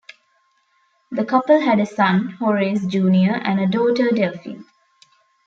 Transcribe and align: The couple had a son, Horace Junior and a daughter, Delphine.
The 1.11 1.23
couple 1.23 1.59
had 1.61 1.79
a 1.79 1.85
son, 1.85 2.29
Horace 2.39 2.87
Junior 2.87 3.33
and 3.35 3.59
a 3.59 3.67
daughter, 3.67 4.09
Delphine. 4.09 4.63